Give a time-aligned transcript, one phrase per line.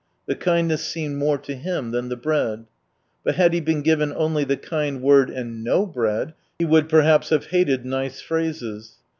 [0.25, 2.65] The kindness seemed more to him than the bread.
[3.23, 7.29] But had he been given only the kind word and no bread, he would perhaps
[7.29, 8.95] have hated nice phrases.